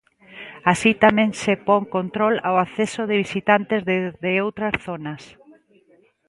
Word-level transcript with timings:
Así 0.71 0.91
tamén 1.03 1.29
se 1.43 1.53
pon 1.67 1.83
control 1.97 2.35
ao 2.47 2.55
acceso 2.65 3.01
de 3.09 3.15
visitantes 3.25 3.81
desde 3.91 4.41
outras 4.45 4.75
zonas. 4.87 5.21